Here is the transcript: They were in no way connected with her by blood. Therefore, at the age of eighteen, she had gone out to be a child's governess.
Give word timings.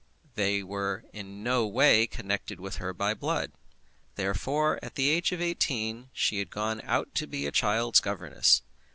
They 0.33 0.63
were 0.63 1.05
in 1.13 1.43
no 1.43 1.67
way 1.67 2.07
connected 2.07 2.59
with 2.59 2.77
her 2.77 2.91
by 2.91 3.13
blood. 3.13 3.51
Therefore, 4.15 4.79
at 4.81 4.95
the 4.95 5.09
age 5.09 5.31
of 5.31 5.39
eighteen, 5.41 6.09
she 6.11 6.39
had 6.39 6.49
gone 6.49 6.81
out 6.85 7.13
to 7.13 7.27
be 7.27 7.45
a 7.45 7.51
child's 7.51 7.99
governess. 7.99 8.63